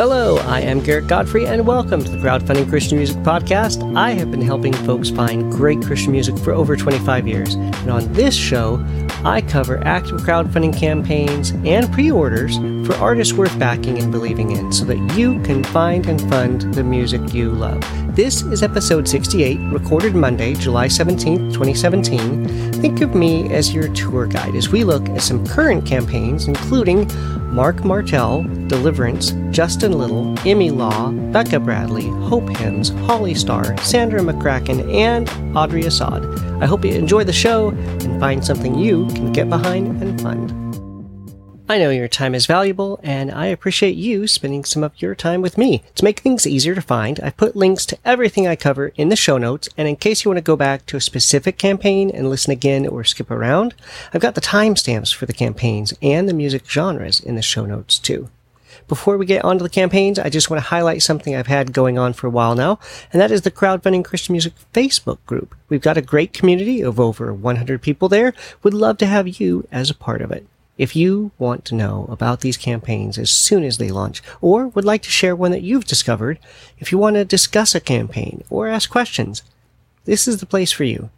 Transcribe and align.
Hello, 0.00 0.38
I 0.38 0.60
am 0.62 0.80
Garrett 0.80 1.08
Godfrey, 1.08 1.44
and 1.44 1.66
welcome 1.66 2.02
to 2.02 2.10
the 2.10 2.16
Crowdfunding 2.16 2.70
Christian 2.70 2.96
Music 2.96 3.18
Podcast. 3.18 3.94
I 3.94 4.12
have 4.12 4.30
been 4.30 4.40
helping 4.40 4.72
folks 4.72 5.10
find 5.10 5.52
great 5.52 5.82
Christian 5.82 6.12
music 6.12 6.38
for 6.38 6.52
over 6.52 6.74
25 6.74 7.28
years, 7.28 7.52
and 7.52 7.90
on 7.90 8.10
this 8.14 8.34
show, 8.34 8.82
I 9.26 9.42
cover 9.42 9.86
active 9.86 10.22
crowdfunding 10.22 10.74
campaigns 10.74 11.50
and 11.66 11.92
pre 11.92 12.10
orders 12.10 12.56
for 12.90 12.96
artists 12.96 13.34
worth 13.34 13.56
backing 13.58 13.98
and 13.98 14.10
believing 14.10 14.50
in 14.50 14.72
so 14.72 14.84
that 14.84 14.98
you 15.16 15.40
can 15.42 15.62
find 15.62 16.06
and 16.06 16.20
fund 16.28 16.62
the 16.74 16.82
music 16.82 17.32
you 17.32 17.50
love. 17.50 17.80
This 18.16 18.42
is 18.42 18.64
episode 18.64 19.06
68, 19.06 19.58
recorded 19.72 20.16
Monday, 20.16 20.54
July 20.54 20.88
17th, 20.88 21.52
2017. 21.52 22.72
Think 22.74 23.00
of 23.00 23.14
me 23.14 23.52
as 23.52 23.72
your 23.72 23.88
tour 23.94 24.26
guide 24.26 24.56
as 24.56 24.70
we 24.70 24.82
look 24.82 25.08
at 25.10 25.22
some 25.22 25.46
current 25.46 25.86
campaigns, 25.86 26.48
including 26.48 27.06
Mark 27.54 27.84
Martell, 27.84 28.42
Deliverance, 28.66 29.32
Justin 29.50 29.92
Little, 29.92 30.36
Emmy 30.46 30.70
Law, 30.70 31.12
Becca 31.12 31.60
Bradley, 31.60 32.08
Hope 32.28 32.48
Hymns, 32.56 32.88
Holly 33.06 33.34
Starr, 33.34 33.76
Sandra 33.78 34.20
McCracken, 34.20 34.92
and 34.92 35.28
Audrey 35.56 35.84
Assad. 35.84 36.24
I 36.60 36.66
hope 36.66 36.84
you 36.84 36.92
enjoy 36.92 37.22
the 37.22 37.32
show 37.32 37.68
and 37.68 38.18
find 38.18 38.44
something 38.44 38.74
you 38.74 39.06
can 39.08 39.32
get 39.32 39.48
behind 39.48 40.02
and 40.02 40.20
fund. 40.20 40.69
I 41.70 41.78
know 41.78 41.90
your 41.90 42.08
time 42.08 42.34
is 42.34 42.46
valuable, 42.46 42.98
and 43.00 43.30
I 43.30 43.46
appreciate 43.46 43.94
you 43.94 44.26
spending 44.26 44.64
some 44.64 44.82
of 44.82 45.00
your 45.00 45.14
time 45.14 45.40
with 45.40 45.56
me. 45.56 45.84
To 45.94 46.02
make 46.02 46.18
things 46.18 46.44
easier 46.44 46.74
to 46.74 46.82
find, 46.82 47.20
I've 47.20 47.36
put 47.36 47.54
links 47.54 47.86
to 47.86 47.98
everything 48.04 48.44
I 48.44 48.56
cover 48.56 48.88
in 48.96 49.08
the 49.08 49.14
show 49.14 49.38
notes, 49.38 49.68
and 49.76 49.86
in 49.86 49.94
case 49.94 50.24
you 50.24 50.30
want 50.30 50.38
to 50.38 50.42
go 50.42 50.56
back 50.56 50.84
to 50.86 50.96
a 50.96 51.00
specific 51.00 51.58
campaign 51.58 52.10
and 52.10 52.28
listen 52.28 52.50
again 52.50 52.88
or 52.88 53.04
skip 53.04 53.30
around, 53.30 53.76
I've 54.12 54.20
got 54.20 54.34
the 54.34 54.40
timestamps 54.40 55.14
for 55.14 55.26
the 55.26 55.32
campaigns 55.32 55.94
and 56.02 56.28
the 56.28 56.34
music 56.34 56.68
genres 56.68 57.20
in 57.20 57.36
the 57.36 57.40
show 57.40 57.64
notes 57.64 58.00
too. 58.00 58.30
Before 58.88 59.16
we 59.16 59.24
get 59.24 59.44
onto 59.44 59.62
the 59.62 59.70
campaigns, 59.70 60.18
I 60.18 60.28
just 60.28 60.50
want 60.50 60.60
to 60.60 60.70
highlight 60.70 61.02
something 61.02 61.36
I've 61.36 61.46
had 61.46 61.72
going 61.72 61.98
on 61.98 62.14
for 62.14 62.26
a 62.26 62.30
while 62.30 62.56
now, 62.56 62.80
and 63.12 63.22
that 63.22 63.30
is 63.30 63.42
the 63.42 63.50
Crowdfunding 63.52 64.04
Christian 64.04 64.32
Music 64.32 64.54
Facebook 64.74 65.18
group. 65.24 65.54
We've 65.68 65.80
got 65.80 65.96
a 65.96 66.02
great 66.02 66.32
community 66.32 66.80
of 66.80 66.98
over 66.98 67.32
100 67.32 67.80
people 67.80 68.08
there. 68.08 68.34
Would 68.64 68.74
love 68.74 68.98
to 68.98 69.06
have 69.06 69.40
you 69.40 69.68
as 69.70 69.88
a 69.88 69.94
part 69.94 70.20
of 70.20 70.32
it. 70.32 70.44
If 70.80 70.96
you 70.96 71.30
want 71.38 71.66
to 71.66 71.74
know 71.74 72.06
about 72.08 72.40
these 72.40 72.56
campaigns 72.56 73.18
as 73.18 73.30
soon 73.30 73.64
as 73.64 73.76
they 73.76 73.90
launch, 73.90 74.22
or 74.40 74.68
would 74.68 74.86
like 74.86 75.02
to 75.02 75.10
share 75.10 75.36
one 75.36 75.50
that 75.50 75.60
you've 75.60 75.84
discovered, 75.84 76.38
if 76.78 76.90
you 76.90 76.96
want 76.96 77.16
to 77.16 77.24
discuss 77.26 77.74
a 77.74 77.80
campaign 77.80 78.44
or 78.48 78.66
ask 78.66 78.88
questions, 78.88 79.42
this 80.06 80.26
is 80.26 80.38
the 80.38 80.46
place 80.46 80.72
for 80.72 80.84
you. 80.84 81.10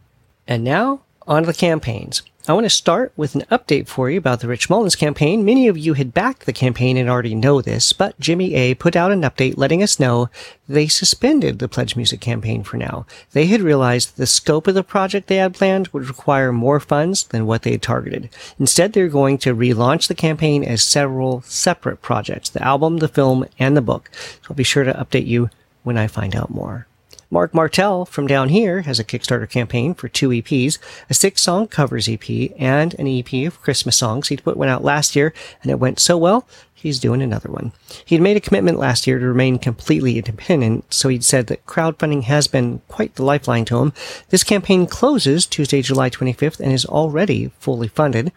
And 0.45 0.65
now, 0.65 1.03
on 1.25 1.43
to 1.43 1.47
the 1.47 1.53
campaigns. 1.53 2.23
I 2.45 2.51
want 2.51 2.65
to 2.65 2.69
start 2.69 3.13
with 3.15 3.35
an 3.35 3.45
update 3.49 3.87
for 3.87 4.09
you 4.09 4.17
about 4.17 4.41
the 4.41 4.49
Rich 4.49 4.69
Mullins 4.69 4.97
campaign. 4.97 5.45
Many 5.45 5.69
of 5.69 5.77
you 5.77 5.93
had 5.93 6.13
backed 6.13 6.45
the 6.45 6.51
campaign 6.51 6.97
and 6.97 7.09
already 7.09 7.35
know 7.35 7.61
this, 7.61 7.93
but 7.93 8.19
Jimmy 8.19 8.53
A 8.53 8.73
put 8.73 8.97
out 8.97 9.13
an 9.13 9.21
update 9.21 9.55
letting 9.55 9.81
us 9.81 9.97
know 9.97 10.29
they 10.67 10.89
suspended 10.89 11.59
the 11.59 11.69
Pledge 11.69 11.95
Music 11.95 12.19
campaign 12.19 12.61
for 12.61 12.75
now. 12.75 13.05
They 13.31 13.45
had 13.45 13.61
realized 13.61 14.17
the 14.17 14.27
scope 14.27 14.67
of 14.67 14.75
the 14.75 14.83
project 14.83 15.27
they 15.27 15.37
had 15.37 15.53
planned 15.53 15.87
would 15.89 16.09
require 16.09 16.51
more 16.51 16.81
funds 16.81 17.23
than 17.23 17.45
what 17.45 17.61
they 17.61 17.71
had 17.71 17.81
targeted. 17.81 18.27
Instead, 18.59 18.91
they're 18.91 19.07
going 19.07 19.37
to 19.37 19.55
relaunch 19.55 20.09
the 20.09 20.13
campaign 20.13 20.65
as 20.65 20.83
several 20.83 21.43
separate 21.43 22.01
projects, 22.01 22.49
the 22.49 22.61
album, 22.61 22.97
the 22.97 23.07
film, 23.07 23.45
and 23.57 23.77
the 23.77 23.81
book. 23.81 24.09
So 24.13 24.47
I'll 24.49 24.55
be 24.57 24.65
sure 24.65 24.83
to 24.83 24.91
update 24.91 25.27
you 25.27 25.49
when 25.83 25.97
I 25.97 26.07
find 26.07 26.35
out 26.35 26.49
more. 26.49 26.87
Mark 27.33 27.51
Martell 27.51 28.05
from 28.05 28.27
down 28.27 28.49
here 28.49 28.81
has 28.81 28.99
a 28.99 29.03
Kickstarter 29.03 29.49
campaign 29.49 29.95
for 29.95 30.07
two 30.07 30.29
EPs, 30.29 30.77
a 31.09 31.15
six 31.15 31.41
song 31.41 31.67
covers 31.67 32.07
EP, 32.07 32.29
and 32.59 32.93
an 32.99 33.07
EP 33.07 33.47
of 33.47 33.59
Christmas 33.59 33.97
songs. 33.97 34.27
He 34.27 34.37
put 34.37 34.55
one 34.55 34.69
out 34.69 34.83
last 34.83 35.15
year 35.15 35.33
and 35.63 35.71
it 35.71 35.79
went 35.79 35.99
so 35.99 36.15
well, 36.15 36.47
he's 36.75 36.99
doing 36.99 37.23
another 37.23 37.49
one. 37.49 37.71
He'd 38.05 38.21
made 38.21 38.37
a 38.37 38.39
commitment 38.39 38.77
last 38.77 39.07
year 39.07 39.17
to 39.17 39.25
remain 39.25 39.57
completely 39.57 40.19
independent, 40.19 40.93
so 40.93 41.09
he'd 41.09 41.23
said 41.23 41.47
that 41.47 41.65
crowdfunding 41.65 42.25
has 42.25 42.45
been 42.45 42.81
quite 42.87 43.15
the 43.15 43.25
lifeline 43.25 43.65
to 43.65 43.79
him. 43.79 43.93
This 44.29 44.43
campaign 44.43 44.85
closes 44.85 45.47
Tuesday, 45.47 45.81
July 45.81 46.11
25th 46.11 46.59
and 46.59 46.71
is 46.71 46.85
already 46.85 47.51
fully 47.57 47.87
funded. 47.87 48.31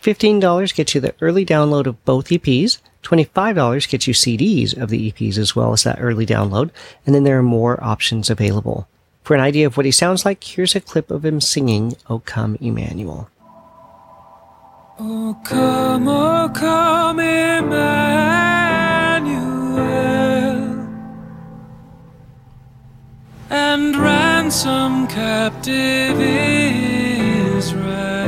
$15 0.00 0.74
gets 0.74 0.94
you 0.94 1.02
the 1.02 1.14
early 1.20 1.44
download 1.44 1.86
of 1.86 2.02
both 2.06 2.28
EPs. 2.28 2.78
$25 3.02 3.88
gets 3.88 4.06
you 4.06 4.14
CDs 4.14 4.76
of 4.80 4.88
the 4.88 5.10
EPs 5.10 5.38
as 5.38 5.56
well 5.56 5.72
as 5.72 5.82
that 5.82 5.98
early 6.00 6.26
download, 6.26 6.70
and 7.04 7.14
then 7.14 7.24
there 7.24 7.38
are 7.38 7.42
more 7.42 7.82
options 7.82 8.30
available. 8.30 8.88
For 9.22 9.34
an 9.34 9.40
idea 9.40 9.66
of 9.66 9.76
what 9.76 9.86
he 9.86 9.92
sounds 9.92 10.24
like, 10.24 10.42
here's 10.42 10.74
a 10.74 10.80
clip 10.80 11.10
of 11.10 11.24
him 11.24 11.40
singing 11.40 11.94
O 12.08 12.18
Come 12.20 12.56
Emmanuel. 12.60 13.28
O 14.98 15.36
come, 15.44 16.06
O 16.08 16.50
come 16.54 17.18
Emmanuel 17.18 18.12
And 23.50 23.96
ransom 23.96 25.06
captive 25.08 26.20
Israel 27.56 28.21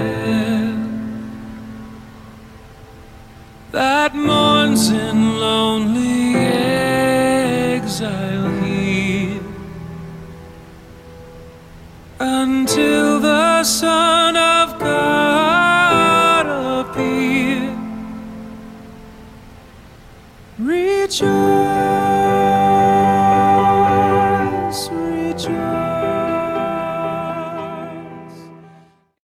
That 3.75 4.15
mourns 4.15 4.91
in 4.91 5.41
lonely 5.41 6.37
exile 7.77 8.49
here 8.63 9.43
Until 12.21 13.19
the 13.19 13.65
Son 13.65 14.37
of 14.37 14.79
God 14.79 16.47
appear 16.87 17.77
Rejoice. 20.61 21.29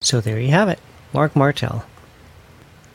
So 0.01 0.19
there 0.19 0.41
you 0.41 0.49
have 0.49 0.67
it, 0.67 0.79
Mark 1.13 1.37
Martell. 1.37 1.85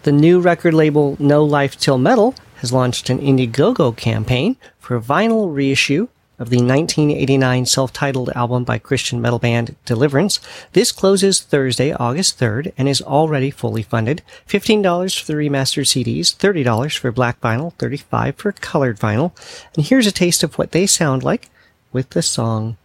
The 0.07 0.13
new 0.13 0.39
record 0.39 0.73
label 0.73 1.17
No 1.19 1.43
Life 1.43 1.77
Till 1.77 1.99
Metal 1.99 2.33
has 2.59 2.73
launched 2.73 3.11
an 3.11 3.19
Indiegogo 3.19 3.97
campaign 3.97 4.55
for 4.79 4.95
a 4.95 5.01
vinyl 5.01 5.53
reissue 5.53 6.07
of 6.39 6.49
the 6.49 6.59
1989 6.59 7.67
self-titled 7.67 8.31
album 8.37 8.63
by 8.63 8.79
Christian 8.79 9.21
metal 9.21 9.41
band 9.41 9.75
Deliverance. 9.85 10.39
This 10.75 10.93
closes 10.93 11.41
Thursday, 11.41 11.93
August 11.93 12.39
3rd 12.39 12.73
and 12.79 12.89
is 12.89 13.03
already 13.03 13.51
fully 13.51 13.83
funded. 13.83 14.23
$15 14.49 15.19
for 15.19 15.27
the 15.27 15.33
remastered 15.33 15.87
CDs, 15.87 16.37
$30 16.37 16.97
for 16.97 17.11
black 17.11 17.41
vinyl, 17.41 17.73
35 17.73 18.37
for 18.37 18.53
colored 18.53 19.01
vinyl. 19.01 19.33
And 19.75 19.87
here's 19.87 20.07
a 20.07 20.13
taste 20.13 20.45
of 20.45 20.57
what 20.57 20.71
they 20.71 20.87
sound 20.87 21.25
like 21.25 21.51
with 21.93 22.11
the 22.11 22.23
song 22.23 22.77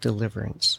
Deliverance. 0.00 0.78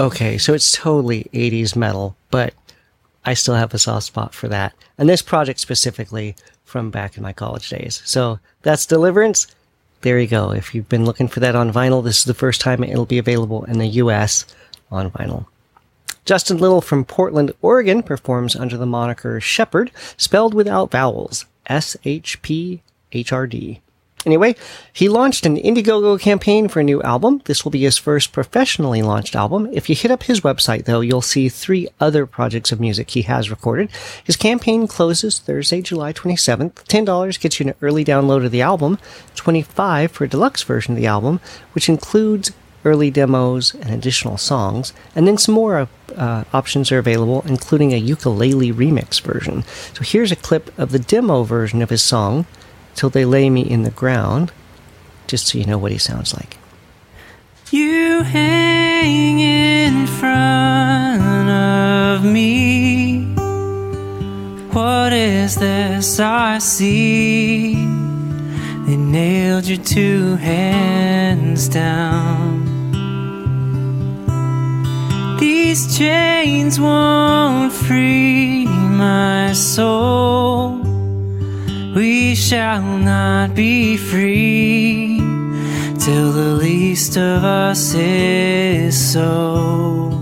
Okay, 0.00 0.38
so 0.38 0.54
it's 0.54 0.72
totally 0.72 1.28
80s 1.34 1.76
metal, 1.76 2.16
but 2.30 2.54
I 3.26 3.34
still 3.34 3.54
have 3.54 3.74
a 3.74 3.78
soft 3.78 4.06
spot 4.06 4.34
for 4.34 4.48
that. 4.48 4.72
And 4.96 5.06
this 5.06 5.20
project 5.20 5.60
specifically 5.60 6.36
from 6.64 6.90
back 6.90 7.18
in 7.18 7.22
my 7.22 7.34
college 7.34 7.68
days. 7.68 8.00
So 8.06 8.40
that's 8.62 8.86
Deliverance. 8.86 9.46
There 10.00 10.18
you 10.18 10.26
go. 10.26 10.52
If 10.52 10.74
you've 10.74 10.88
been 10.88 11.04
looking 11.04 11.28
for 11.28 11.40
that 11.40 11.54
on 11.54 11.70
vinyl, 11.70 12.02
this 12.02 12.20
is 12.20 12.24
the 12.24 12.32
first 12.32 12.62
time 12.62 12.82
it'll 12.82 13.04
be 13.04 13.18
available 13.18 13.64
in 13.64 13.78
the 13.78 13.88
US 13.88 14.46
on 14.90 15.10
vinyl. 15.10 15.44
Justin 16.24 16.56
Little 16.56 16.80
from 16.80 17.04
Portland, 17.04 17.52
Oregon 17.60 18.02
performs 18.02 18.56
under 18.56 18.78
the 18.78 18.86
moniker 18.86 19.38
Shepherd, 19.38 19.90
spelled 20.16 20.54
without 20.54 20.90
vowels. 20.90 21.44
S 21.66 21.94
H 22.06 22.40
P 22.40 22.80
H 23.12 23.34
R 23.34 23.46
D. 23.46 23.82
Anyway, 24.26 24.54
he 24.92 25.08
launched 25.08 25.46
an 25.46 25.56
Indiegogo 25.56 26.20
campaign 26.20 26.68
for 26.68 26.80
a 26.80 26.84
new 26.84 27.02
album. 27.02 27.40
This 27.46 27.64
will 27.64 27.70
be 27.70 27.80
his 27.80 27.96
first 27.96 28.32
professionally 28.32 29.00
launched 29.00 29.34
album. 29.34 29.68
If 29.72 29.88
you 29.88 29.94
hit 29.94 30.10
up 30.10 30.24
his 30.24 30.42
website, 30.42 30.84
though, 30.84 31.00
you'll 31.00 31.22
see 31.22 31.48
three 31.48 31.88
other 32.00 32.26
projects 32.26 32.70
of 32.70 32.80
music 32.80 33.10
he 33.10 33.22
has 33.22 33.50
recorded. 33.50 33.88
His 34.22 34.36
campaign 34.36 34.86
closes 34.86 35.38
Thursday, 35.38 35.80
July 35.80 36.12
27th. 36.12 36.74
$10 36.84 37.40
gets 37.40 37.60
you 37.60 37.68
an 37.68 37.74
early 37.80 38.04
download 38.04 38.44
of 38.44 38.50
the 38.50 38.60
album, 38.60 38.98
25 39.36 40.12
for 40.12 40.24
a 40.24 40.28
deluxe 40.28 40.64
version 40.64 40.92
of 40.92 41.00
the 41.00 41.06
album, 41.06 41.40
which 41.72 41.88
includes 41.88 42.52
early 42.84 43.10
demos 43.10 43.74
and 43.74 43.90
additional 43.90 44.36
songs, 44.36 44.92
and 45.14 45.26
then 45.26 45.36
some 45.36 45.54
more 45.54 45.88
uh, 46.16 46.44
options 46.52 46.90
are 46.90 46.98
available, 46.98 47.42
including 47.46 47.92
a 47.92 47.96
ukulele 47.96 48.72
remix 48.72 49.20
version. 49.20 49.62
So 49.94 50.02
here's 50.02 50.32
a 50.32 50.36
clip 50.36 50.76
of 50.78 50.90
the 50.90 50.98
demo 50.98 51.42
version 51.42 51.82
of 51.82 51.90
his 51.90 52.02
song, 52.02 52.46
till 53.00 53.08
they 53.08 53.24
lay 53.24 53.48
me 53.48 53.62
in 53.62 53.82
the 53.82 53.90
ground, 53.90 54.52
just 55.26 55.46
so 55.46 55.56
you 55.56 55.64
know 55.64 55.78
what 55.78 55.90
he 55.90 55.96
sounds 55.96 56.34
like. 56.34 56.58
You 57.70 58.22
hang 58.22 59.40
in 59.40 60.06
front 60.06 61.48
of 61.48 62.22
me. 62.22 63.22
What 64.74 65.14
is 65.14 65.56
this 65.56 66.20
I 66.20 66.58
see? 66.58 67.74
They 68.84 68.98
nailed 68.98 69.64
your 69.64 69.82
two 69.82 70.36
hands 70.36 71.70
down. 71.70 72.66
These 75.40 75.96
chains 75.96 76.78
won't 76.78 77.72
free 77.72 78.66
my 78.66 79.54
soul. 79.54 80.79
We 81.94 82.36
shall 82.36 82.82
not 82.82 83.56
be 83.56 83.96
free 83.96 85.18
till 85.98 86.30
the 86.30 86.54
least 86.54 87.16
of 87.16 87.42
us 87.44 87.94
is 87.94 89.12
so. 89.12 90.12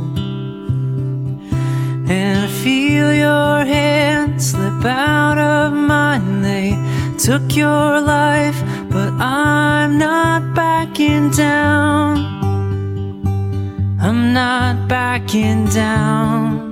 And 2.09 2.39
I 2.39 2.47
feel 2.63 3.13
your 3.13 3.67
hand 3.67 4.43
slip 4.43 4.83
out 4.87 5.37
of 5.37 5.75
mine. 5.75 6.41
They 6.41 6.71
took 7.19 7.55
your 7.55 8.01
life, 8.01 8.59
but 8.91 9.13
I'm 9.21 9.99
not 9.99 10.55
backing 10.55 11.29
down. 11.31 12.17
I'm 14.01 14.33
not 14.33 14.89
backing 14.89 15.67
down 15.67 16.65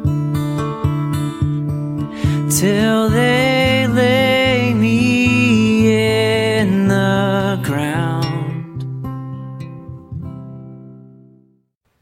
till 2.48 3.10
they 3.10 3.55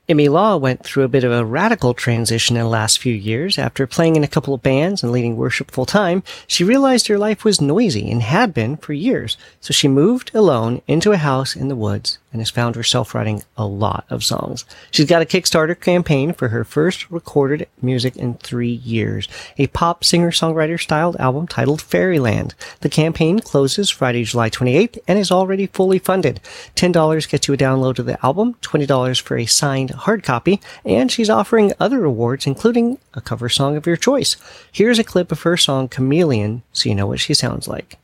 Emmy 0.06 0.28
Law 0.28 0.58
went 0.58 0.84
through 0.84 1.04
a 1.04 1.08
bit 1.08 1.24
of 1.24 1.32
a 1.32 1.46
radical 1.46 1.94
transition 1.94 2.56
in 2.56 2.62
the 2.62 2.68
last 2.68 2.98
few 2.98 3.14
years. 3.14 3.56
After 3.56 3.86
playing 3.86 4.16
in 4.16 4.24
a 4.24 4.28
couple 4.28 4.52
of 4.52 4.62
bands 4.62 5.02
and 5.02 5.10
leading 5.10 5.34
worship 5.34 5.70
full 5.70 5.86
time, 5.86 6.22
she 6.46 6.62
realized 6.62 7.06
her 7.06 7.16
life 7.16 7.42
was 7.42 7.58
noisy 7.58 8.10
and 8.10 8.20
had 8.20 8.52
been 8.52 8.76
for 8.76 8.92
years. 8.92 9.38
So 9.62 9.72
she 9.72 9.88
moved 9.88 10.30
alone 10.34 10.82
into 10.86 11.12
a 11.12 11.16
house 11.16 11.56
in 11.56 11.68
the 11.68 11.76
woods 11.76 12.18
and 12.34 12.40
has 12.40 12.50
found 12.50 12.74
herself 12.74 13.14
writing 13.14 13.44
a 13.56 13.64
lot 13.64 14.04
of 14.10 14.24
songs. 14.24 14.66
She's 14.90 15.08
got 15.08 15.22
a 15.22 15.24
Kickstarter 15.24 15.80
campaign 15.80 16.34
for 16.34 16.48
her 16.48 16.64
first 16.64 17.10
recorded 17.10 17.68
music 17.80 18.16
in 18.16 18.34
three 18.34 18.72
years, 18.72 19.28
a 19.56 19.68
pop 19.68 20.04
singer-songwriter 20.04 20.78
styled 20.78 21.16
album 21.16 21.46
titled 21.46 21.80
Fairyland. 21.80 22.54
The 22.80 22.88
campaign 22.88 23.38
closes 23.38 23.88
Friday, 23.88 24.24
July 24.24 24.50
28th 24.50 24.98
and 25.06 25.18
is 25.18 25.30
already 25.30 25.68
fully 25.68 26.00
funded. 26.00 26.40
$10 26.74 27.28
gets 27.30 27.46
you 27.46 27.54
a 27.54 27.56
download 27.56 28.00
of 28.00 28.06
the 28.06 28.22
album, 28.26 28.54
$20 28.62 29.20
for 29.20 29.38
a 29.38 29.46
signed 29.46 29.93
hard 29.94 30.22
copy, 30.22 30.60
and 30.84 31.10
she's 31.10 31.30
offering 31.30 31.72
other 31.80 32.00
rewards, 32.00 32.46
including 32.46 32.98
a 33.14 33.20
cover 33.20 33.48
song 33.48 33.76
of 33.76 33.86
your 33.86 33.96
choice. 33.96 34.36
Here's 34.70 34.98
a 34.98 35.04
clip 35.04 35.32
of 35.32 35.42
her 35.42 35.56
song 35.56 35.88
Chameleon 35.88 36.62
so 36.72 36.88
you 36.88 36.94
know 36.94 37.06
what 37.06 37.20
she 37.20 37.34
sounds 37.34 37.68
like. 37.68 37.98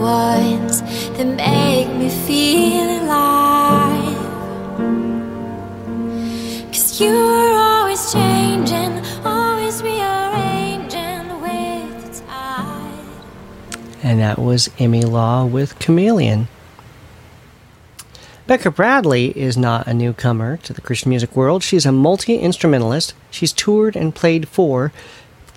Ones 0.00 0.82
that 1.16 1.26
make 1.26 1.88
me 1.96 2.08
feel 2.08 3.02
alive. 3.02 4.16
Cause 6.72 7.00
you're 7.00 7.54
always 7.54 8.12
changing, 8.12 9.04
always 9.24 9.82
rearranging 9.82 11.40
with. 11.40 12.22
And 14.02 14.20
that 14.20 14.38
was 14.38 14.70
Emmy 14.78 15.02
Law 15.02 15.44
with 15.44 15.78
Chameleon. 15.78 16.48
Becca 18.46 18.70
Bradley 18.70 19.36
is 19.36 19.58
not 19.58 19.86
a 19.86 19.92
newcomer 19.92 20.56
to 20.58 20.72
the 20.72 20.80
Christian 20.80 21.10
music 21.10 21.36
world. 21.36 21.62
She's 21.62 21.84
a 21.84 21.92
multi 21.92 22.38
instrumentalist. 22.38 23.12
She's 23.30 23.52
toured 23.52 23.94
and 23.94 24.14
played 24.14 24.48
for 24.48 24.90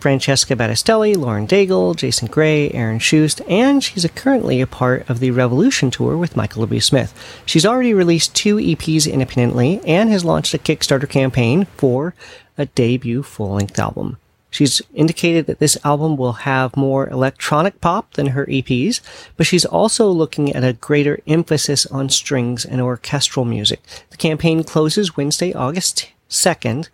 Francesca 0.01 0.55
Battistelli, 0.55 1.15
Lauren 1.15 1.45
Daigle, 1.45 1.95
Jason 1.95 2.27
Gray, 2.27 2.71
Aaron 2.71 2.97
Shust, 2.97 3.39
and 3.47 3.83
she's 3.83 4.03
a 4.03 4.09
currently 4.09 4.59
a 4.59 4.65
part 4.65 5.07
of 5.07 5.19
the 5.19 5.29
Revolution 5.29 5.91
Tour 5.91 6.17
with 6.17 6.35
Michael 6.35 6.63
W. 6.63 6.81
Smith. 6.81 7.13
She's 7.45 7.65
already 7.67 7.93
released 7.93 8.35
two 8.35 8.57
EPs 8.57 9.11
independently 9.11 9.79
and 9.85 10.09
has 10.09 10.25
launched 10.25 10.55
a 10.55 10.57
Kickstarter 10.57 11.07
campaign 11.07 11.65
for 11.77 12.15
a 12.57 12.65
debut 12.65 13.21
full 13.21 13.53
length 13.53 13.77
album. 13.77 14.17
She's 14.49 14.81
indicated 14.93 15.45
that 15.45 15.59
this 15.59 15.77
album 15.85 16.17
will 16.17 16.33
have 16.33 16.75
more 16.75 17.07
electronic 17.07 17.79
pop 17.79 18.15
than 18.15 18.27
her 18.27 18.45
EPs, 18.47 18.99
but 19.37 19.45
she's 19.45 19.65
also 19.65 20.09
looking 20.09 20.53
at 20.53 20.63
a 20.63 20.73
greater 20.73 21.19
emphasis 21.27 21.85
on 21.85 22.09
strings 22.09 22.65
and 22.65 22.81
orchestral 22.81 23.45
music. 23.45 23.81
The 24.09 24.17
campaign 24.17 24.63
closes 24.63 25.15
Wednesday, 25.15 25.53
August 25.53 26.09
2nd. 26.31 26.89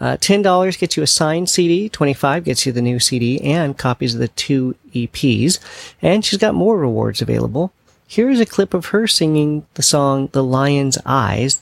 Uh, 0.00 0.16
$10 0.16 0.78
gets 0.78 0.96
you 0.96 1.02
a 1.02 1.06
signed 1.06 1.48
CD, 1.48 1.88
25 1.88 2.44
gets 2.44 2.66
you 2.66 2.72
the 2.72 2.82
new 2.82 2.98
CD 2.98 3.40
and 3.42 3.76
copies 3.76 4.14
of 4.14 4.20
the 4.20 4.28
two 4.28 4.74
EPs, 4.94 5.58
and 6.02 6.24
she's 6.24 6.38
got 6.38 6.54
more 6.54 6.78
rewards 6.78 7.22
available. 7.22 7.72
Here's 8.06 8.40
a 8.40 8.46
clip 8.46 8.74
of 8.74 8.86
her 8.86 9.06
singing 9.06 9.66
the 9.74 9.82
song 9.82 10.28
The 10.32 10.42
Lion's 10.42 10.98
Eyes, 11.04 11.60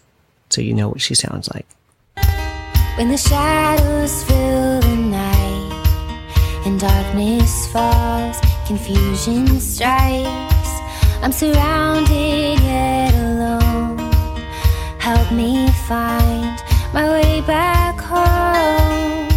so 0.48 0.60
you 0.60 0.74
know 0.74 0.88
what 0.88 1.00
she 1.00 1.14
sounds 1.14 1.50
like. 1.52 1.66
When 2.96 3.08
the 3.08 3.18
shadows 3.18 4.22
fill 4.24 4.80
the 4.80 4.96
night 4.96 5.86
and 6.64 6.78
darkness 6.78 7.66
falls, 7.72 8.38
confusion 8.66 9.60
strikes. 9.60 10.70
I'm 11.22 11.32
surrounded 11.32 12.60
yet 12.60 13.14
alone. 13.14 13.98
Help 15.00 15.32
me 15.32 15.68
find 15.88 16.65
my 16.96 17.10
way 17.10 17.42
back 17.42 18.00
home. 18.00 19.28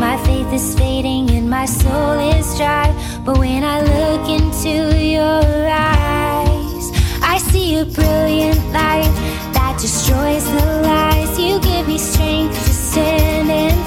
My 0.00 0.16
faith 0.24 0.50
is 0.54 0.74
fading 0.74 1.28
and 1.32 1.46
my 1.50 1.66
soul 1.66 2.18
is 2.34 2.56
dry. 2.56 2.88
But 3.26 3.36
when 3.36 3.62
I 3.62 3.78
look 3.94 4.24
into 4.40 4.96
your 4.96 5.44
eyes, 5.68 6.84
I 7.22 7.36
see 7.50 7.76
a 7.76 7.84
brilliant 7.84 8.64
light 8.72 9.12
that 9.52 9.76
destroys 9.78 10.46
the 10.46 10.66
lies. 10.88 11.38
You 11.38 11.60
give 11.60 11.86
me 11.86 11.98
strength 11.98 12.54
to 12.54 12.72
stand 12.72 13.50
and 13.50 13.77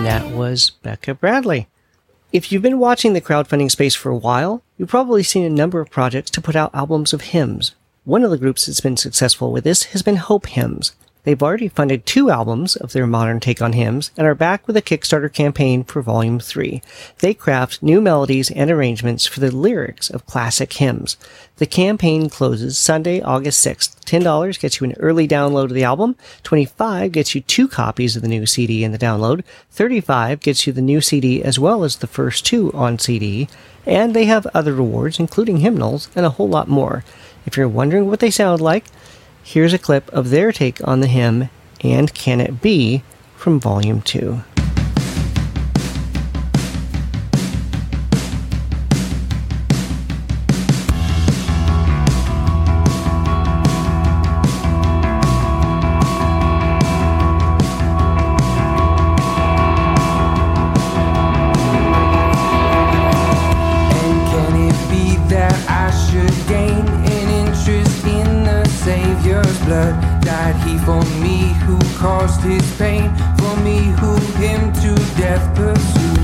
And 0.00 0.06
that 0.06 0.34
was 0.34 0.70
Becca 0.70 1.12
Bradley. 1.12 1.68
If 2.32 2.50
you've 2.50 2.62
been 2.62 2.78
watching 2.78 3.12
the 3.12 3.20
crowdfunding 3.20 3.70
space 3.70 3.94
for 3.94 4.08
a 4.08 4.16
while, 4.16 4.62
you've 4.78 4.88
probably 4.88 5.22
seen 5.22 5.44
a 5.44 5.50
number 5.50 5.78
of 5.78 5.90
projects 5.90 6.30
to 6.30 6.40
put 6.40 6.56
out 6.56 6.74
albums 6.74 7.12
of 7.12 7.20
hymns. 7.20 7.74
One 8.04 8.24
of 8.24 8.30
the 8.30 8.38
groups 8.38 8.64
that's 8.64 8.80
been 8.80 8.96
successful 8.96 9.52
with 9.52 9.62
this 9.62 9.82
has 9.92 10.00
been 10.00 10.16
Hope 10.16 10.46
Hymns. 10.46 10.92
They've 11.24 11.42
already 11.42 11.68
funded 11.68 12.06
two 12.06 12.30
albums 12.30 12.76
of 12.76 12.92
their 12.92 13.06
modern 13.06 13.40
take 13.40 13.60
on 13.60 13.74
hymns 13.74 14.10
and 14.16 14.26
are 14.26 14.34
back 14.34 14.66
with 14.66 14.76
a 14.76 14.82
Kickstarter 14.82 15.32
campaign 15.32 15.84
for 15.84 16.00
Volume 16.00 16.40
3. 16.40 16.80
They 17.18 17.34
craft 17.34 17.82
new 17.82 18.00
melodies 18.00 18.50
and 18.50 18.70
arrangements 18.70 19.26
for 19.26 19.40
the 19.40 19.54
lyrics 19.54 20.08
of 20.08 20.26
classic 20.26 20.72
hymns. 20.72 21.18
The 21.56 21.66
campaign 21.66 22.30
closes 22.30 22.78
Sunday, 22.78 23.20
August 23.20 23.64
6th. 23.66 24.00
$10 24.06 24.60
gets 24.60 24.80
you 24.80 24.86
an 24.86 24.96
early 24.98 25.28
download 25.28 25.64
of 25.64 25.74
the 25.74 25.84
album, 25.84 26.16
25 26.42 27.12
gets 27.12 27.34
you 27.34 27.42
two 27.42 27.68
copies 27.68 28.16
of 28.16 28.22
the 28.22 28.28
new 28.28 28.46
CD 28.46 28.82
in 28.82 28.92
the 28.92 28.98
download, 28.98 29.44
35 29.70 30.40
gets 30.40 30.66
you 30.66 30.72
the 30.72 30.80
new 30.80 31.00
CD 31.00 31.44
as 31.44 31.58
well 31.58 31.84
as 31.84 31.96
the 31.96 32.06
first 32.06 32.46
two 32.46 32.72
on 32.72 32.98
CD, 32.98 33.46
and 33.84 34.14
they 34.14 34.24
have 34.24 34.46
other 34.54 34.72
rewards 34.72 35.20
including 35.20 35.58
hymnals 35.58 36.08
and 36.16 36.24
a 36.24 36.30
whole 36.30 36.48
lot 36.48 36.66
more. 36.66 37.04
If 37.46 37.56
you're 37.56 37.68
wondering 37.68 38.06
what 38.06 38.20
they 38.20 38.30
sound 38.30 38.60
like, 38.60 38.86
Here's 39.42 39.72
a 39.72 39.78
clip 39.78 40.08
of 40.10 40.30
their 40.30 40.52
take 40.52 40.86
on 40.86 41.00
the 41.00 41.06
hymn 41.06 41.48
And 41.82 42.12
Can 42.14 42.40
It 42.40 42.60
Be 42.60 43.02
from 43.36 43.58
Volume 43.58 44.02
2. 44.02 44.42
Died 70.40 70.56
he 70.66 70.78
for 70.78 71.02
me 71.20 71.52
who 71.66 71.78
caused 71.98 72.40
his 72.40 72.62
pain, 72.78 73.14
for 73.36 73.56
me 73.60 73.76
who 74.00 74.16
him 74.38 74.72
to 74.72 74.94
death 75.20 75.54
pursued? 75.54 76.16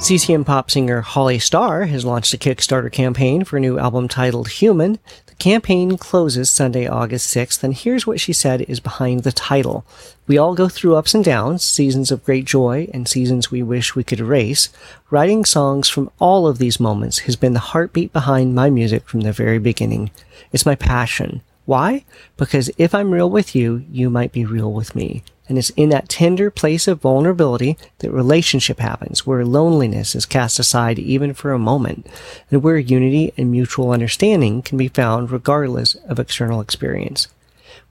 CCM 0.00 0.46
pop 0.46 0.70
singer 0.70 1.02
Holly 1.02 1.38
Starr 1.38 1.84
has 1.84 2.06
launched 2.06 2.32
a 2.32 2.38
Kickstarter 2.38 2.90
campaign 2.90 3.44
for 3.44 3.58
a 3.58 3.60
new 3.60 3.78
album 3.78 4.08
titled 4.08 4.48
Human. 4.48 4.98
Campaign 5.38 5.98
closes 5.98 6.48
Sunday, 6.48 6.86
August 6.86 7.34
6th, 7.34 7.62
and 7.62 7.74
here's 7.74 8.06
what 8.06 8.18
she 8.18 8.32
said 8.32 8.62
is 8.62 8.80
behind 8.80 9.22
the 9.22 9.32
title. 9.32 9.84
We 10.26 10.38
all 10.38 10.54
go 10.54 10.68
through 10.68 10.96
ups 10.96 11.14
and 11.14 11.22
downs, 11.22 11.62
seasons 11.62 12.10
of 12.10 12.24
great 12.24 12.46
joy 12.46 12.88
and 12.94 13.06
seasons 13.06 13.50
we 13.50 13.62
wish 13.62 13.94
we 13.94 14.02
could 14.02 14.18
erase. 14.18 14.70
Writing 15.10 15.44
songs 15.44 15.90
from 15.90 16.10
all 16.18 16.46
of 16.46 16.56
these 16.56 16.80
moments 16.80 17.20
has 17.20 17.36
been 17.36 17.52
the 17.52 17.60
heartbeat 17.60 18.14
behind 18.14 18.54
my 18.54 18.70
music 18.70 19.06
from 19.06 19.20
the 19.20 19.32
very 19.32 19.58
beginning. 19.58 20.10
It's 20.52 20.66
my 20.66 20.74
passion. 20.74 21.42
Why? 21.66 22.04
Because 22.38 22.70
if 22.78 22.94
I'm 22.94 23.10
real 23.10 23.28
with 23.28 23.54
you, 23.54 23.84
you 23.90 24.08
might 24.08 24.32
be 24.32 24.46
real 24.46 24.72
with 24.72 24.96
me. 24.96 25.22
And 25.48 25.58
it's 25.58 25.70
in 25.70 25.90
that 25.90 26.08
tender 26.08 26.50
place 26.50 26.88
of 26.88 27.00
vulnerability 27.00 27.78
that 27.98 28.10
relationship 28.10 28.80
happens, 28.80 29.26
where 29.26 29.44
loneliness 29.44 30.14
is 30.14 30.26
cast 30.26 30.58
aside 30.58 30.98
even 30.98 31.34
for 31.34 31.52
a 31.52 31.58
moment, 31.58 32.06
and 32.50 32.62
where 32.62 32.78
unity 32.78 33.32
and 33.36 33.50
mutual 33.50 33.92
understanding 33.92 34.62
can 34.62 34.76
be 34.76 34.88
found 34.88 35.30
regardless 35.30 35.94
of 36.06 36.18
external 36.18 36.60
experience. 36.60 37.28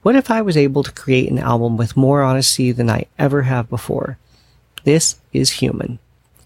What 0.02 0.16
if 0.16 0.30
I 0.30 0.42
was 0.42 0.56
able 0.56 0.82
to 0.82 0.92
create 0.92 1.30
an 1.30 1.38
album 1.38 1.76
with 1.76 1.96
more 1.96 2.22
honesty 2.22 2.72
than 2.72 2.90
I 2.90 3.06
ever 3.18 3.42
have 3.42 3.68
before? 3.68 4.18
This 4.84 5.16
is 5.32 5.50
human. 5.50 5.98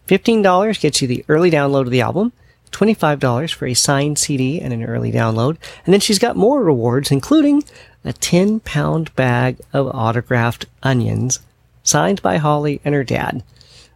$15 0.08 0.80
gets 0.80 1.02
you 1.02 1.08
the 1.08 1.24
early 1.28 1.50
download 1.50 1.82
of 1.82 1.90
the 1.90 2.00
album, 2.00 2.32
$25 2.72 3.52
for 3.52 3.66
a 3.66 3.74
signed 3.74 4.18
CD 4.18 4.60
and 4.60 4.72
an 4.72 4.84
early 4.84 5.12
download, 5.12 5.56
and 5.84 5.92
then 5.92 6.00
she's 6.00 6.18
got 6.18 6.36
more 6.36 6.62
rewards, 6.62 7.10
including 7.10 7.62
a 8.04 8.12
10 8.12 8.60
pound 8.60 9.14
bag 9.14 9.58
of 9.72 9.88
autographed 9.88 10.66
onions 10.82 11.40
signed 11.82 12.22
by 12.22 12.36
Holly 12.36 12.80
and 12.84 12.94
her 12.94 13.04
dad. 13.04 13.42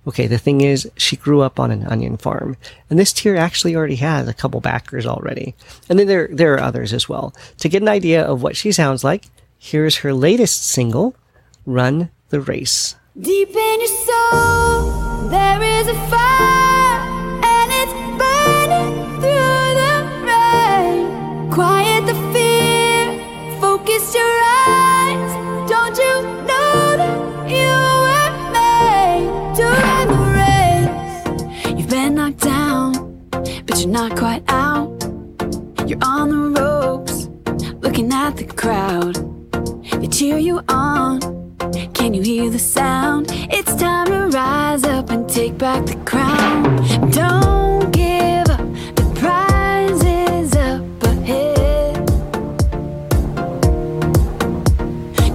Okay, 0.06 0.26
the 0.26 0.38
thing 0.38 0.60
is, 0.60 0.90
she 0.96 1.16
grew 1.16 1.40
up 1.40 1.58
on 1.58 1.70
an 1.70 1.86
onion 1.86 2.18
farm, 2.18 2.58
and 2.90 2.98
this 2.98 3.12
tier 3.12 3.36
actually 3.36 3.74
already 3.74 3.96
has 3.96 4.28
a 4.28 4.34
couple 4.34 4.60
backers 4.60 5.06
already. 5.06 5.54
And 5.88 5.98
then 5.98 6.06
there, 6.06 6.28
there 6.30 6.54
are 6.54 6.60
others 6.60 6.92
as 6.92 7.08
well. 7.08 7.34
To 7.58 7.68
get 7.70 7.80
an 7.80 7.88
idea 7.88 8.22
of 8.22 8.42
what 8.42 8.56
she 8.56 8.70
sounds 8.70 9.02
like, 9.02 9.24
here's 9.58 9.98
her 9.98 10.12
latest 10.12 10.66
single, 10.66 11.16
Run 11.64 12.10
the 12.28 12.40
Race. 12.40 12.96
Deep 13.18 13.48
in 13.48 13.80
your 13.80 13.88
soul, 13.88 15.28
there 15.30 15.62
is 15.62 15.88
a 15.88 15.94
fire, 15.94 16.63
but 33.66 33.78
you're 33.80 33.88
not 33.88 34.16
quite 34.16 34.42
out. 34.48 34.88
You're 35.86 35.98
on 36.02 36.28
the 36.30 36.60
ropes, 36.60 37.28
looking 37.80 38.12
at 38.12 38.36
the 38.36 38.44
crowd. 38.44 39.14
They 40.00 40.06
cheer 40.08 40.38
you 40.38 40.60
on. 40.68 41.20
Can 41.94 42.14
you 42.14 42.22
hear 42.22 42.50
the 42.50 42.58
sound? 42.58 43.26
It's 43.30 43.74
time 43.76 44.06
to 44.06 44.28
rise 44.36 44.84
up 44.84 45.10
and 45.10 45.28
take 45.28 45.56
back 45.58 45.86
the 45.86 45.96
crown. 46.04 46.76
Don't 47.10 47.90
give 47.92 48.48
up, 48.48 48.66
the 48.96 49.12
prize 49.18 50.02
is 50.04 50.54
up 50.56 51.02
ahead. 51.02 52.06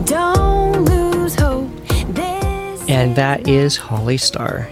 Don't 0.06 0.86
lose 0.86 1.36
hope. 1.36 1.70
This 2.14 2.90
And 2.90 3.16
that 3.16 3.48
is 3.48 3.78
Holly 3.78 4.18
Starr. 4.18 4.70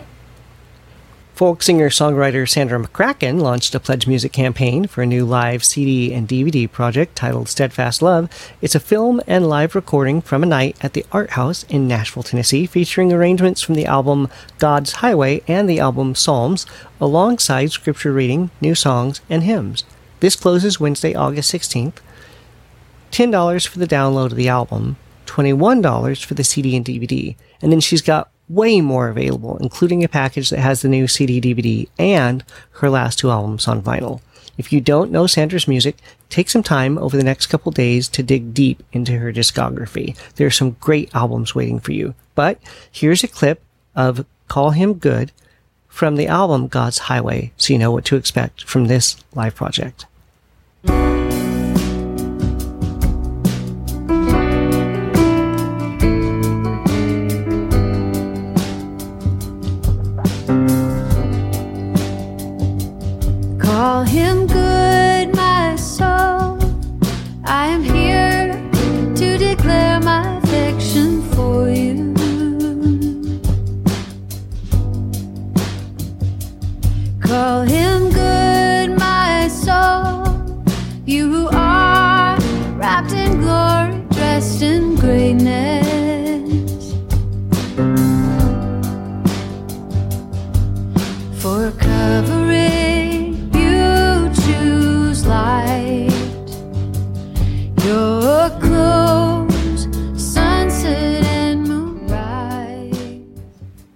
Folk 1.37 1.61
singer 1.61 1.91
songwriter 1.91 2.49
Sandra 2.49 2.79
McCracken 2.79 3.39
launched 3.39 3.75
a 3.75 3.79
Pledge 3.79 4.07
Music 4.07 4.33
campaign 4.33 4.87
for 4.87 5.03
a 5.03 5.05
new 5.05 5.23
live 5.23 5.63
CD 5.63 6.11
and 6.11 6.27
DVD 6.27 6.69
project 6.69 7.15
titled 7.15 7.47
Steadfast 7.47 8.01
Love. 8.01 8.27
It's 8.59 8.73
a 8.73 8.79
film 8.79 9.21
and 9.27 9.47
live 9.47 9.75
recording 9.75 10.19
from 10.19 10.41
a 10.41 10.47
night 10.47 10.75
at 10.81 10.93
the 10.93 11.05
Art 11.11 11.29
House 11.29 11.61
in 11.69 11.87
Nashville, 11.87 12.23
Tennessee, 12.23 12.65
featuring 12.65 13.13
arrangements 13.13 13.61
from 13.61 13.75
the 13.75 13.85
album 13.85 14.29
God's 14.57 14.93
Highway 14.93 15.43
and 15.47 15.69
the 15.69 15.79
album 15.79 16.15
Psalms, 16.15 16.65
alongside 16.99 17.69
scripture 17.69 18.13
reading, 18.13 18.49
new 18.59 18.73
songs, 18.73 19.21
and 19.29 19.43
hymns. 19.43 19.83
This 20.21 20.35
closes 20.35 20.79
Wednesday, 20.79 21.13
August 21.13 21.53
16th. 21.53 21.97
$10 23.11 23.67
for 23.67 23.77
the 23.77 23.85
download 23.85 24.31
of 24.31 24.37
the 24.37 24.49
album, 24.49 24.97
$21 25.27 26.25
for 26.25 26.33
the 26.33 26.43
CD 26.43 26.75
and 26.75 26.83
DVD. 26.83 27.35
And 27.61 27.71
then 27.71 27.79
she's 27.79 28.01
got 28.01 28.31
way 28.49 28.81
more 28.81 29.09
available, 29.09 29.57
including 29.57 30.03
a 30.03 30.09
package 30.09 30.49
that 30.49 30.59
has 30.59 30.81
the 30.81 30.89
new 30.89 31.07
CD 31.07 31.41
DVD 31.41 31.87
and 31.99 32.43
her 32.71 32.89
last 32.89 33.19
two 33.19 33.29
albums 33.29 33.67
on 33.67 33.81
vinyl. 33.81 34.21
If 34.57 34.73
you 34.73 34.81
don't 34.81 35.11
know 35.11 35.27
Sandra's 35.27 35.67
music, 35.67 35.97
take 36.29 36.49
some 36.49 36.63
time 36.63 36.97
over 36.97 37.15
the 37.15 37.23
next 37.23 37.47
couple 37.47 37.71
days 37.71 38.07
to 38.09 38.23
dig 38.23 38.53
deep 38.53 38.81
into 38.91 39.17
her 39.19 39.31
discography. 39.31 40.17
There 40.35 40.47
are 40.47 40.51
some 40.51 40.71
great 40.79 41.13
albums 41.13 41.53
waiting 41.53 41.79
for 41.79 41.91
you. 41.91 42.15
But 42.33 42.59
here's 42.91 43.23
a 43.23 43.27
clip 43.27 43.61
of 43.95 44.25
Call 44.47 44.71
Him 44.71 44.93
Good 44.95 45.31
from 45.87 46.15
the 46.15 46.27
album 46.27 46.67
God's 46.67 46.99
Highway 46.99 47.51
so 47.57 47.73
you 47.73 47.79
know 47.79 47.91
what 47.91 48.05
to 48.05 48.15
expect 48.15 48.63
from 48.63 48.85
this 48.85 49.17
live 49.35 49.55
project. 49.55 50.05
Call 63.77 64.05
him 64.05 64.47
good, 64.47 64.66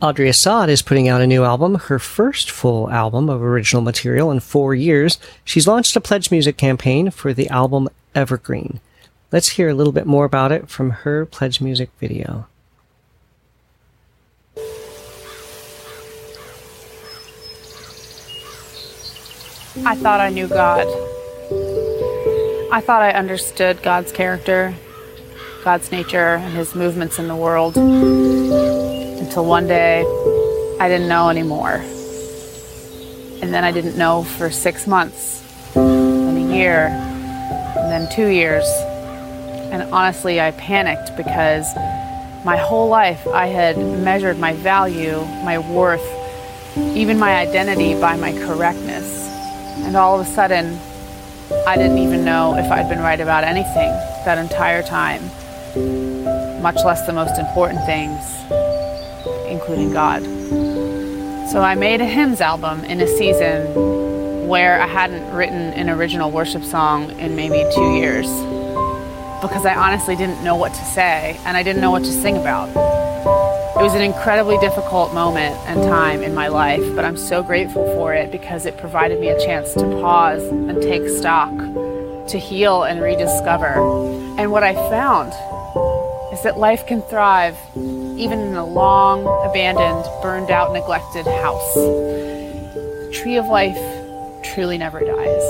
Audrey 0.02 0.28
Assad 0.30 0.68
is 0.68 0.82
putting 0.82 1.08
out 1.08 1.22
a 1.22 1.28
new 1.28 1.44
album, 1.44 1.76
her 1.76 2.00
first 2.00 2.50
full 2.50 2.90
album 2.90 3.30
of 3.30 3.44
original 3.44 3.84
material 3.84 4.32
in 4.32 4.40
four 4.40 4.74
years. 4.74 5.20
She's 5.46 5.68
launched 5.68 5.96
a 5.96 6.02
pledge 6.02 6.32
music 6.32 6.58
campaign 6.58 7.12
for 7.12 7.36
the 7.36 7.48
album 7.50 7.88
Evergreen. 8.16 8.80
Let's 9.32 9.50
hear 9.50 9.70
a 9.70 9.76
little 9.76 9.94
bit 9.94 10.08
more 10.08 10.26
about 10.26 10.52
it 10.52 10.70
from 10.70 10.90
her 10.90 11.28
pledge 11.28 11.62
music 11.62 11.92
video. 12.00 12.48
I 19.86 19.96
thought 19.96 20.20
I 20.20 20.32
knew 20.32 20.48
God. 20.48 20.88
I 22.74 22.82
thought 22.82 23.04
I 23.04 23.12
understood 23.12 23.84
God's 23.84 24.12
character, 24.12 24.74
God's 25.64 25.92
nature, 25.92 26.38
and 26.38 26.56
his 26.56 26.74
movements 26.74 27.20
in 27.20 27.28
the 27.28 27.36
world 27.36 27.78
until 29.32 29.46
one 29.46 29.66
day 29.66 30.02
I 30.78 30.90
didn't 30.90 31.08
know 31.08 31.30
anymore. 31.30 31.76
And 33.42 33.54
then 33.54 33.64
I 33.64 33.72
didn't 33.72 33.98
know 33.98 34.24
for 34.24 34.52
six 34.52 34.86
months, 34.86 35.42
and 35.74 36.38
a 36.38 36.54
year, 36.54 36.88
and 36.88 37.90
then 37.90 38.10
two 38.14 38.28
years. 38.28 38.66
And 39.72 39.84
honestly, 39.94 40.42
I 40.42 40.52
panicked 40.52 41.16
because 41.16 41.66
my 42.44 42.58
whole 42.58 42.90
life 42.90 43.26
I 43.28 43.46
had 43.46 43.78
measured 43.78 44.38
my 44.38 44.52
value, 44.52 45.22
my 45.46 45.60
worth, 45.60 46.06
even 46.76 47.18
my 47.18 47.38
identity 47.38 47.94
by 48.02 48.18
my 48.18 48.34
correctness. 48.34 49.30
And 49.86 49.96
all 49.96 50.20
of 50.20 50.28
a 50.28 50.30
sudden, 50.30 50.78
I 51.66 51.78
didn't 51.78 52.00
even 52.00 52.26
know 52.26 52.58
if 52.58 52.70
I'd 52.70 52.90
been 52.90 53.00
right 53.00 53.22
about 53.22 53.46
anything 53.46 53.92
that 54.26 54.38
entire 54.38 54.84
time, 54.84 55.22
much 56.62 56.84
less 56.84 57.06
the 57.06 57.14
most 57.14 57.40
important 57.40 57.86
things, 57.86 58.20
including 59.62 59.94
God. 59.94 60.24
So 61.52 61.62
I 61.62 61.76
made 61.76 62.02
a 62.02 62.06
hymns 62.06 62.42
album 62.42 62.84
in 62.86 63.00
a 63.00 63.08
season 63.08 64.48
where 64.48 64.82
I 64.82 64.88
hadn't 64.88 65.32
written 65.34 65.74
an 65.74 65.90
original 65.90 66.32
worship 66.32 66.64
song 66.64 67.12
in 67.20 67.36
maybe 67.36 67.64
two 67.76 67.92
years 67.94 68.28
because 69.42 69.66
I 69.66 69.76
honestly 69.76 70.16
didn't 70.16 70.44
know 70.44 70.56
what 70.56 70.74
to 70.74 70.86
say 70.86 71.40
and 71.46 71.56
I 71.56 71.64
didn't 71.64 71.82
know 71.82 71.92
what 71.92 72.04
to 72.04 72.12
sing 72.12 72.38
about. 72.38 72.70
It 72.70 73.84
was 73.84 73.94
an 73.94 74.02
incredibly 74.02 74.58
difficult 74.58 75.14
moment 75.14 75.56
and 75.68 75.82
time 75.84 76.22
in 76.22 76.34
my 76.34 76.48
life, 76.48 76.84
but 76.96 77.06
I'm 77.06 77.18
so 77.18 77.44
grateful 77.44 77.86
for 77.96 78.14
it 78.14 78.32
because 78.32 78.66
it 78.66 78.78
provided 78.78 79.20
me 79.20 79.30
a 79.30 79.40
chance 79.46 79.74
to 79.74 79.82
pause 80.02 80.44
and 80.44 80.82
take 80.82 81.08
stock, 81.08 81.52
to 82.28 82.38
heal 82.40 82.84
and 82.84 83.02
rediscover. 83.02 83.76
And 84.40 84.52
what 84.52 84.64
I 84.64 84.74
found 84.90 85.34
is 86.42 86.46
that 86.46 86.58
life 86.58 86.88
can 86.88 87.04
thrive 87.04 87.56
even 87.76 88.40
in 88.40 88.56
a 88.56 88.66
long, 88.66 89.22
abandoned, 89.48 90.04
burned 90.24 90.50
out, 90.50 90.74
neglected 90.74 91.28
house. 91.28 91.76
The 91.76 93.12
tree 93.14 93.38
of 93.38 93.46
life 93.46 93.78
truly 94.44 94.80
never 94.80 95.02
dies. 95.02 95.44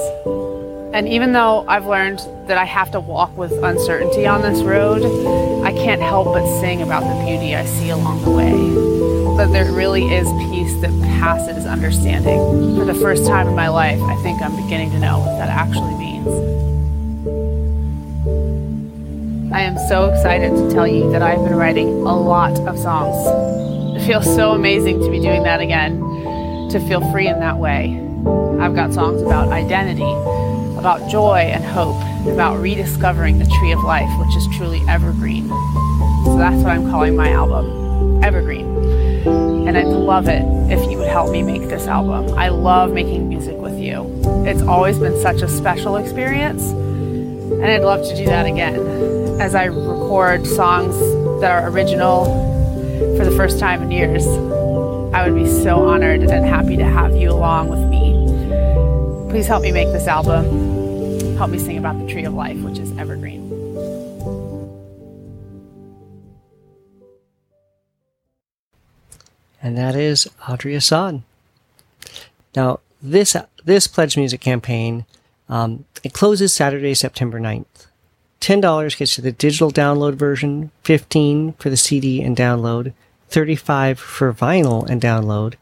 And 0.93 1.07
even 1.07 1.31
though 1.31 1.63
I've 1.69 1.85
learned 1.85 2.19
that 2.47 2.57
I 2.57 2.65
have 2.65 2.91
to 2.91 2.99
walk 2.99 3.37
with 3.37 3.53
uncertainty 3.63 4.27
on 4.27 4.41
this 4.41 4.61
road, 4.63 5.01
I 5.63 5.71
can't 5.71 6.01
help 6.01 6.25
but 6.25 6.59
sing 6.59 6.81
about 6.81 7.03
the 7.03 7.25
beauty 7.25 7.55
I 7.55 7.63
see 7.63 7.89
along 7.89 8.25
the 8.25 8.31
way. 8.31 8.51
That 9.37 9.53
there 9.53 9.71
really 9.71 10.13
is 10.13 10.27
peace 10.51 10.73
that 10.81 10.91
passes 11.21 11.65
understanding. 11.65 12.75
For 12.77 12.83
the 12.83 12.95
first 12.95 13.25
time 13.25 13.47
in 13.47 13.55
my 13.55 13.69
life, 13.69 14.01
I 14.01 14.21
think 14.23 14.41
I'm 14.41 14.57
beginning 14.61 14.91
to 14.91 14.99
know 14.99 15.19
what 15.19 15.37
that 15.37 15.47
actually 15.47 15.95
means. 15.95 16.70
I 19.61 19.65
am 19.65 19.77
so 19.77 20.09
excited 20.09 20.49
to 20.55 20.71
tell 20.71 20.87
you 20.87 21.11
that 21.11 21.21
I've 21.21 21.37
been 21.43 21.53
writing 21.53 21.87
a 21.87 22.19
lot 22.19 22.57
of 22.61 22.79
songs. 22.79 23.15
It 23.95 24.07
feels 24.07 24.25
so 24.25 24.53
amazing 24.53 24.99
to 25.01 25.11
be 25.11 25.19
doing 25.19 25.43
that 25.43 25.61
again, 25.61 25.99
to 26.71 26.79
feel 26.87 26.99
free 27.11 27.27
in 27.27 27.39
that 27.41 27.59
way. 27.59 27.95
I've 28.59 28.73
got 28.73 28.91
songs 28.91 29.21
about 29.21 29.49
identity, 29.49 30.11
about 30.79 31.07
joy 31.11 31.51
and 31.53 31.63
hope, 31.63 31.95
about 32.25 32.59
rediscovering 32.59 33.37
the 33.37 33.45
tree 33.45 33.71
of 33.71 33.83
life, 33.83 34.09
which 34.17 34.35
is 34.35 34.47
truly 34.57 34.81
evergreen. 34.89 35.47
So 36.25 36.37
that's 36.39 36.57
what 36.63 36.71
I'm 36.71 36.89
calling 36.89 37.15
my 37.15 37.29
album, 37.29 38.23
Evergreen. 38.23 38.65
And 39.67 39.77
I'd 39.77 39.85
love 39.85 40.27
it 40.27 40.41
if 40.71 40.89
you 40.89 40.97
would 40.97 41.07
help 41.07 41.29
me 41.29 41.43
make 41.43 41.69
this 41.69 41.85
album. 41.85 42.33
I 42.35 42.49
love 42.49 42.93
making 42.93 43.29
music 43.29 43.57
with 43.57 43.77
you. 43.77 44.11
It's 44.43 44.63
always 44.63 44.97
been 44.97 45.21
such 45.21 45.43
a 45.43 45.47
special 45.47 45.97
experience, 45.97 46.63
and 46.63 47.63
I'd 47.63 47.83
love 47.83 48.01
to 48.09 48.15
do 48.15 48.25
that 48.25 48.47
again 48.47 49.20
as 49.41 49.55
I 49.55 49.65
record 49.65 50.45
songs 50.45 50.95
that 51.41 51.51
are 51.51 51.67
original 51.67 52.25
for 53.17 53.25
the 53.25 53.33
first 53.35 53.57
time 53.57 53.81
in 53.81 53.89
years. 53.89 54.27
I 55.15 55.27
would 55.27 55.33
be 55.33 55.49
so 55.49 55.87
honored 55.87 56.21
and 56.21 56.45
happy 56.45 56.77
to 56.77 56.83
have 56.83 57.15
you 57.15 57.31
along 57.31 57.69
with 57.69 57.79
me. 57.89 59.31
Please 59.31 59.47
help 59.47 59.63
me 59.63 59.71
make 59.71 59.87
this 59.87 60.05
album. 60.05 61.35
Help 61.37 61.49
me 61.49 61.57
sing 61.57 61.79
about 61.79 61.97
the 61.97 62.05
tree 62.05 62.23
of 62.23 62.35
life, 62.35 62.57
which 62.59 62.77
is 62.77 62.95
evergreen. 62.99 63.49
and 69.63 69.77
that 69.77 69.95
is 69.95 70.27
Audrey 70.47 70.75
Assad. 70.75 71.23
Now, 72.55 72.79
this 73.01 73.35
this 73.63 73.87
pledge 73.87 74.17
music 74.17 74.41
campaign 74.41 75.05
um, 75.49 75.85
it 76.03 76.13
closes 76.13 76.53
Saturday, 76.53 76.93
September 76.93 77.39
9th. 77.39 77.87
Ten 78.41 78.59
dollars 78.59 78.95
gets 78.95 79.17
you 79.17 79.23
the 79.23 79.31
digital 79.31 79.71
download 79.71 80.15
version, 80.15 80.71
fifteen 80.83 81.53
for 81.53 81.69
the 81.69 81.77
CD 81.77 82.21
and 82.21 82.35
download, 82.35 82.91
thirty-five 83.29 83.97
for 83.97 84.33
vinyl 84.33 84.85
and 84.89 84.99
download. 84.99 85.53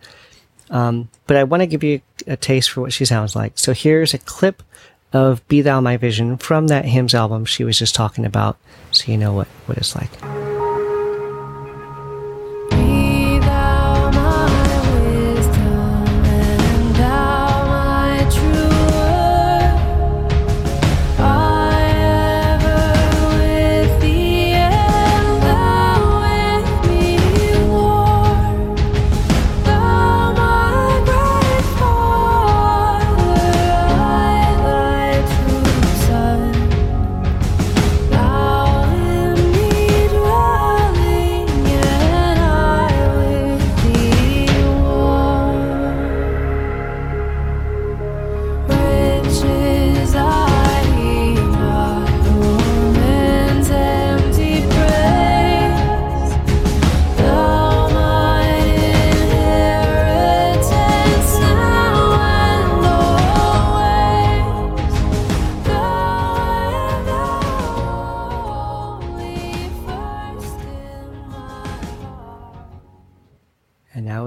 Um, 0.71 1.09
but 1.27 1.37
I 1.37 1.43
want 1.43 1.61
to 1.61 1.67
give 1.67 1.83
you 1.83 2.01
a, 2.25 2.33
a 2.33 2.37
taste 2.37 2.71
for 2.71 2.81
what 2.81 2.93
she 2.93 3.05
sounds 3.05 3.35
like. 3.35 3.53
So 3.59 3.73
here's 3.73 4.13
a 4.13 4.17
clip 4.17 4.63
of 5.11 5.47
"Be 5.47 5.61
Thou 5.61 5.81
My 5.81 5.97
Vision" 5.97 6.37
from 6.37 6.67
that 6.67 6.85
hymns 6.85 7.13
album 7.13 7.45
she 7.45 7.63
was 7.65 7.77
just 7.77 7.95
talking 7.95 8.25
about, 8.25 8.57
so 8.91 9.11
you 9.11 9.17
know 9.17 9.33
what 9.33 9.47
what 9.67 9.77
it's 9.77 9.95
like. 9.95 10.38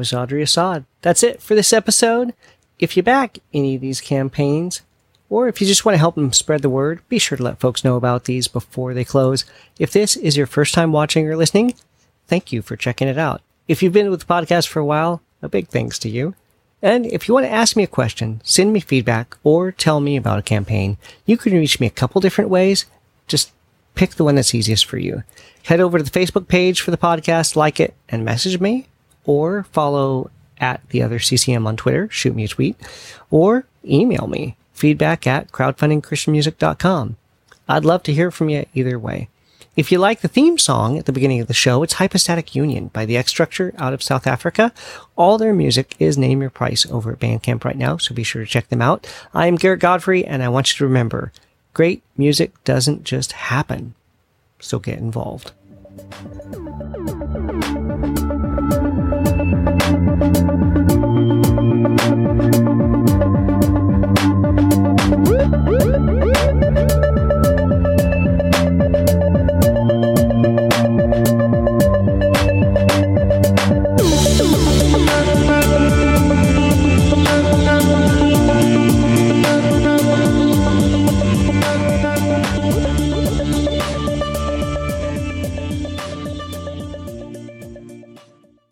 Is 0.03 0.12
Audrey 0.12 0.43
Assad. 0.43 0.85
That's 1.01 1.23
it 1.23 1.41
for 1.41 1.55
this 1.55 1.73
episode. 1.73 2.35
If 2.79 2.97
you 2.97 3.03
back 3.03 3.38
any 3.55 3.77
of 3.77 3.81
these 3.81 4.01
campaigns, 4.01 4.83
or 5.31 5.49
if 5.49 5.61
you 5.61 5.67
just 5.67 5.85
want 5.85 5.95
to 5.95 6.01
help 6.01 6.17
them 6.17 6.33
spread 6.33 6.61
the 6.61 6.69
word, 6.69 7.01
be 7.09 7.19
sure 7.19 7.38
to 7.38 7.43
let 7.43 7.61
folks 7.61 7.85
know 7.85 7.97
about 7.97 8.25
these 8.25 8.49
before 8.49 8.93
they 8.93 9.05
close. 9.05 9.45
If 9.79 9.93
this 9.93 10.17
is 10.17 10.37
your 10.37 10.47
first 10.47 10.75
time 10.75 10.93
watching 10.93 11.27
or 11.27 11.37
listening, 11.37 11.75
thank 12.27 12.53
you 12.53 12.61
for 12.61 12.77
checking 12.77 13.09
it 13.09 13.17
out. 13.17 13.41
If 13.69 13.83
you've 13.83 13.93
been 13.93 14.11
with 14.11 14.21
the 14.21 14.27
podcast 14.27 14.67
for 14.67 14.81
a 14.81 14.85
while, 14.85 15.23
a 15.41 15.49
big 15.49 15.69
thanks 15.69 15.99
to 16.01 16.11
you. 16.11 16.35
And 16.83 17.07
if 17.07 17.29
you 17.29 17.35
want 17.35 17.47
to 17.47 17.53
ask 17.53 17.77
me 17.77 17.85
a 17.85 17.87
question, 17.87 18.41
send 18.45 18.73
me 18.73 18.81
feedback, 18.81 19.37
or 19.45 19.71
tell 19.71 20.01
me 20.01 20.17
about 20.17 20.41
a 20.41 20.43
campaign, 20.43 20.99
you 21.25 21.37
can 21.37 21.53
reach 21.53 21.79
me 21.79 21.87
a 21.87 21.91
couple 21.91 22.21
different 22.21 22.51
ways. 22.51 22.87
Just 23.29 23.53
pick 23.95 24.17
the 24.17 24.25
one 24.25 24.35
that's 24.35 24.55
easiest 24.55 24.85
for 24.85 24.99
you. 24.99 25.23
Head 25.65 25.81
over 25.81 25.97
to 25.97 26.05
the 26.05 26.11
Facebook 26.11 26.49
page 26.49 26.81
for 26.81 26.91
the 26.91 26.97
podcast, 26.99 27.55
like 27.55 27.79
it, 27.79 27.95
and 28.09 28.25
message 28.25 28.61
me, 28.61 28.88
or 29.24 29.64
follow 29.64 30.30
at 30.58 30.87
the 30.90 31.02
other 31.02 31.18
CCM 31.18 31.66
on 31.66 31.76
Twitter, 31.76 32.08
shoot 32.11 32.35
me 32.35 32.44
a 32.44 32.48
tweet, 32.48 32.76
or 33.30 33.66
email 33.85 34.26
me 34.26 34.56
feedback 34.72 35.26
at 35.26 35.50
crowdfundingchristianmusic.com. 35.52 37.16
I'd 37.68 37.85
love 37.85 38.02
to 38.04 38.12
hear 38.12 38.30
from 38.30 38.48
you 38.48 38.66
either 38.74 38.98
way. 38.98 39.28
If 39.74 39.90
you 39.90 39.98
like 39.98 40.20
the 40.20 40.28
theme 40.28 40.58
song 40.58 40.98
at 40.98 41.06
the 41.06 41.12
beginning 41.12 41.40
of 41.40 41.46
the 41.46 41.54
show, 41.54 41.82
it's 41.82 41.94
Hypostatic 41.94 42.54
Union 42.54 42.88
by 42.88 43.06
the 43.06 43.16
X 43.16 43.30
Structure 43.30 43.72
out 43.78 43.94
of 43.94 44.02
South 44.02 44.26
Africa. 44.26 44.70
All 45.16 45.38
their 45.38 45.54
music 45.54 45.94
is 45.98 46.18
Name 46.18 46.42
Your 46.42 46.50
Price 46.50 46.85
over 46.90 47.12
at 47.12 47.18
Bandcamp 47.18 47.64
right 47.64 47.76
now, 47.76 47.96
so 47.96 48.14
be 48.14 48.22
sure 48.22 48.44
to 48.44 48.50
check 48.50 48.68
them 48.68 48.82
out. 48.82 49.06
I'm 49.32 49.56
Garrett 49.56 49.80
Godfrey, 49.80 50.26
and 50.26 50.42
I 50.42 50.50
want 50.50 50.72
you 50.72 50.78
to 50.78 50.85
remember 50.85 51.32
great 51.72 52.02
music 52.18 52.52
doesn't 52.64 53.04
just 53.04 53.32
happen, 53.32 53.94
so 54.61 54.78
get 54.78 54.98
involved. 54.98 55.52
Thank 59.35 60.62
you. 60.62 60.71